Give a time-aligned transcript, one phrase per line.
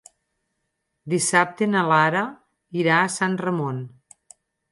[1.13, 2.25] Dissabte na Lara
[2.85, 3.85] irà a Sant Ramon.